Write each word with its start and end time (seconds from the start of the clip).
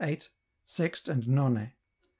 Sext 0.67 1.07
and 1.09 1.27
None. 1.27 1.73